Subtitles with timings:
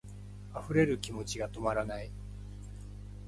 [0.59, 2.11] 溢れる気持ちが止まらない